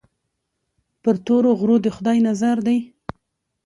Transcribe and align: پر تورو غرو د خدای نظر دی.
پر 1.01 1.15
تورو 1.25 1.51
غرو 1.59 1.77
د 1.85 1.87
خدای 1.95 2.17
نظر 2.27 2.57
دی. 2.67 2.77